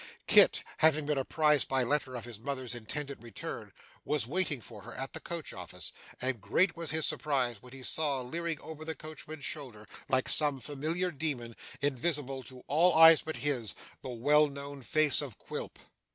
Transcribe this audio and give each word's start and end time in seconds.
Kit, 0.25 0.63
having 0.77 1.05
been 1.05 1.19
apprised 1.19 1.67
by 1.67 1.83
letter 1.83 2.15
of 2.15 2.25
his 2.25 2.39
mother's 2.39 2.73
intended 2.73 3.21
return, 3.21 3.71
was 4.03 4.25
waiting 4.25 4.59
for 4.59 4.81
her 4.81 4.95
at 4.95 5.13
the 5.13 5.19
coach 5.19 5.53
office; 5.53 5.93
and 6.19 6.41
great 6.41 6.75
was 6.75 6.89
his 6.89 7.05
surprise 7.05 7.57
when 7.61 7.71
he 7.71 7.83
saw, 7.83 8.19
leering 8.21 8.59
over 8.61 8.83
the 8.83 8.95
coachman's 8.95 9.45
shoulder 9.45 9.87
like 10.09 10.27
some 10.27 10.59
familiar 10.59 11.11
demon, 11.11 11.55
invisible 11.83 12.41
to 12.41 12.63
all 12.65 12.95
eyes 12.95 13.21
but 13.21 13.35
his, 13.37 13.75
the 14.01 14.09
well 14.09 14.47
known 14.47 14.81
face 14.81 15.21
of 15.21 15.37
Quilp. 15.37 15.77